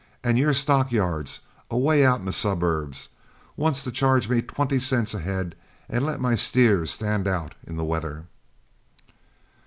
And 0.23 0.39
your 0.39 0.51
stockyards, 0.55 1.41
away 1.69 2.03
out 2.03 2.21
in 2.21 2.25
the 2.25 2.31
suburbs, 2.31 3.09
want 3.55 3.75
to 3.75 3.91
charge 3.91 4.27
me 4.27 4.41
twenty 4.41 4.79
cents 4.79 5.13
a 5.13 5.19
head 5.19 5.53
and 5.87 6.03
let 6.03 6.19
my 6.19 6.33
steer 6.33 6.87
stand 6.87 7.27
out 7.27 7.53
in 7.67 7.77
the 7.77 7.85
weather." 7.85 8.25